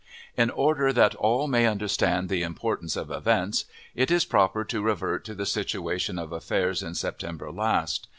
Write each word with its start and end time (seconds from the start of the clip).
In 0.35 0.49
order 0.49 0.91
that 0.93 1.13
all 1.13 1.45
may 1.47 1.67
understand 1.67 2.27
the 2.27 2.41
importance 2.41 2.95
of 2.95 3.11
events, 3.11 3.65
it 3.93 4.09
is 4.09 4.25
proper 4.25 4.63
to 4.65 4.81
revert 4.81 5.23
to 5.25 5.35
the 5.35 5.45
situation 5.45 6.17
of 6.17 6.31
affairs 6.31 6.81
in 6.81 6.95
September 6.95 7.51
last. 7.51 8.07